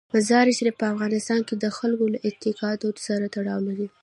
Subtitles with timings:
[0.13, 3.87] مزارشریف په افغانستان کې د خلکو له اعتقاداتو سره تړاو لري.